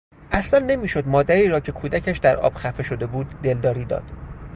[0.31, 4.03] اصلا نمیشد مادری را که کودکش در آب خفه شده بود دلداری داد.